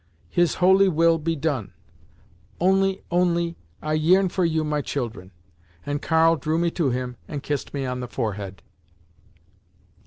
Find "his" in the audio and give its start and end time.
0.31-0.55